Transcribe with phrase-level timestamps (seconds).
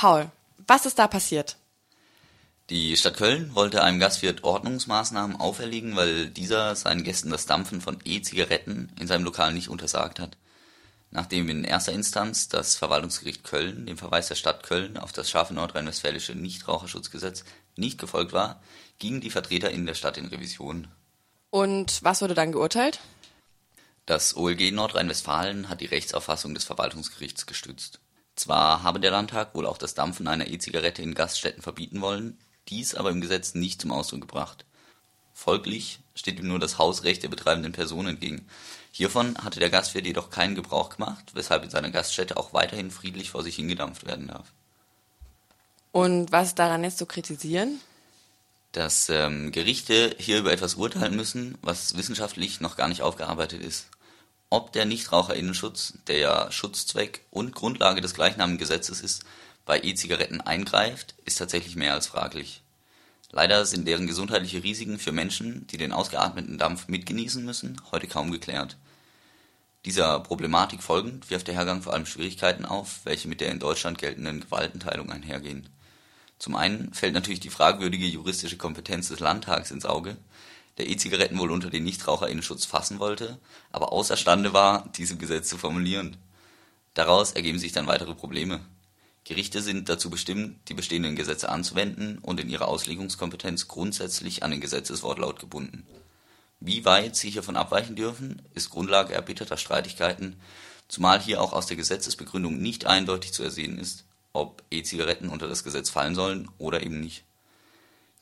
[0.00, 0.30] Paul,
[0.66, 1.58] was ist da passiert?
[2.70, 7.98] Die Stadt Köln wollte einem Gastwirt Ordnungsmaßnahmen auferlegen, weil dieser seinen Gästen das Dampfen von
[8.06, 10.38] E-Zigaretten in seinem Lokal nicht untersagt hat.
[11.10, 15.52] Nachdem in erster Instanz das Verwaltungsgericht Köln dem Verweis der Stadt Köln auf das scharfe
[15.52, 17.44] nordrhein-westfälische Nichtraucherschutzgesetz
[17.76, 18.62] nicht gefolgt war,
[18.98, 20.88] gingen die Vertreter in der Stadt in Revision.
[21.50, 23.00] Und was wurde dann geurteilt?
[24.06, 28.00] Das OLG Nordrhein-Westfalen hat die Rechtsauffassung des Verwaltungsgerichts gestützt.
[28.40, 32.38] Zwar habe der Landtag wohl auch das Dampfen einer E-Zigarette in Gaststätten verbieten wollen,
[32.70, 34.64] dies aber im Gesetz nicht zum Ausdruck gebracht.
[35.34, 38.48] Folglich steht ihm nur das Hausrecht der betreibenden Person entgegen.
[38.92, 43.28] Hiervon hatte der Gastwirt jedoch keinen Gebrauch gemacht, weshalb in seiner Gaststätte auch weiterhin friedlich
[43.28, 44.46] vor sich hingedampft werden darf.
[45.92, 47.78] Und was daran jetzt zu kritisieren?
[48.72, 53.90] Dass ähm, Gerichte hier über etwas urteilen müssen, was wissenschaftlich noch gar nicht aufgearbeitet ist.
[54.52, 59.24] Ob der Nichtraucherinnenschutz, der ja Schutzzweck und Grundlage des gleichnamigen Gesetzes ist,
[59.64, 62.62] bei E-Zigaretten eingreift, ist tatsächlich mehr als fraglich.
[63.30, 68.32] Leider sind deren gesundheitliche Risiken für Menschen, die den ausgeatmeten Dampf mitgenießen müssen, heute kaum
[68.32, 68.76] geklärt.
[69.84, 73.98] Dieser Problematik folgend wirft der Hergang vor allem Schwierigkeiten auf, welche mit der in Deutschland
[73.98, 75.68] geltenden Gewaltenteilung einhergehen.
[76.40, 80.16] Zum einen fällt natürlich die fragwürdige juristische Kompetenz des Landtags ins Auge,
[80.78, 83.38] der E-Zigaretten wohl unter den Nichtraucherinnenschutz fassen wollte,
[83.70, 86.16] aber außerstande war, diese Gesetz zu formulieren.
[86.94, 88.60] Daraus ergeben sich dann weitere Probleme.
[89.24, 94.60] Gerichte sind dazu bestimmt, die bestehenden Gesetze anzuwenden und in ihrer Auslegungskompetenz grundsätzlich an den
[94.60, 95.86] Gesetzeswortlaut gebunden.
[96.58, 100.40] Wie weit sie hiervon abweichen dürfen, ist Grundlage erbitterter Streitigkeiten,
[100.88, 105.64] zumal hier auch aus der Gesetzesbegründung nicht eindeutig zu ersehen ist, ob E-Zigaretten unter das
[105.64, 107.24] Gesetz fallen sollen oder eben nicht.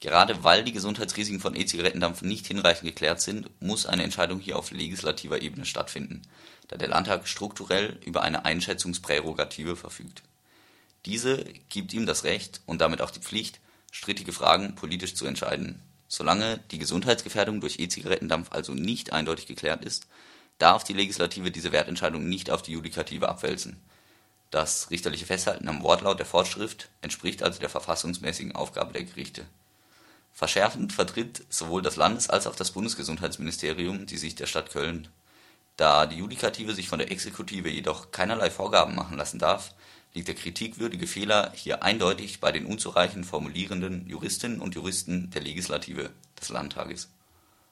[0.00, 4.70] Gerade weil die Gesundheitsrisiken von E-Zigarettendampf nicht hinreichend geklärt sind, muss eine Entscheidung hier auf
[4.70, 6.22] legislativer Ebene stattfinden,
[6.68, 10.22] da der Landtag strukturell über eine Einschätzungsprärogative verfügt
[11.08, 15.80] diese gibt ihm das Recht und damit auch die Pflicht, strittige Fragen politisch zu entscheiden.
[16.08, 20.06] Solange die Gesundheitsgefährdung durch E-Zigarettendampf also nicht eindeutig geklärt ist,
[20.58, 23.80] darf die Legislative diese Wertentscheidung nicht auf die Judikative abwälzen.
[24.50, 29.46] Das richterliche Festhalten am Wortlaut der Vorschrift entspricht also der verfassungsmäßigen Aufgabe der Gerichte.
[30.38, 35.08] Verschärfend vertritt sowohl das Landes- als auch das Bundesgesundheitsministerium die Sicht der Stadt Köln.
[35.76, 39.74] Da die Judikative sich von der Exekutive jedoch keinerlei Vorgaben machen lassen darf
[40.14, 46.10] liegt der kritikwürdige Fehler hier eindeutig bei den unzureichend formulierenden Juristinnen und Juristen der Legislative
[46.40, 47.08] des Landtages